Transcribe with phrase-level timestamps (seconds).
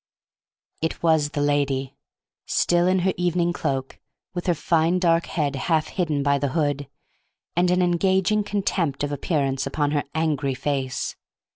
[0.81, 1.95] It was the lady,
[2.47, 3.99] still in her evening cloak,
[4.33, 6.89] with her fine dark head half hidden by the hood,
[7.55, 11.15] and an engaging contempt of appearances upon her angry face.